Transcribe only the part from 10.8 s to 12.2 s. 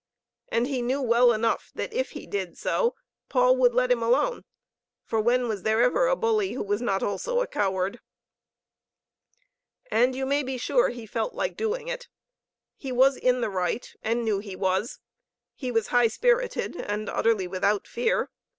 he felt like doing it.